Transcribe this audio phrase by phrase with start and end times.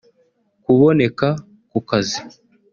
[0.63, 1.27] kuboneka
[1.69, 2.19] ku kazi